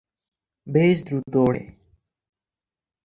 বেশ 0.67 0.97
দ্রুত 1.07 1.33
ওড়ে। 1.37 1.63